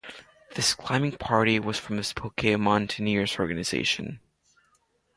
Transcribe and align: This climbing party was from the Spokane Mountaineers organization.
This 0.55 0.73
climbing 0.73 1.17
party 1.19 1.59
was 1.59 1.77
from 1.77 1.97
the 1.97 2.03
Spokane 2.03 2.61
Mountaineers 2.61 3.37
organization. 3.37 4.19